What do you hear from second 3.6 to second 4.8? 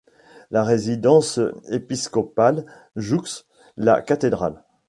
la cathédrale.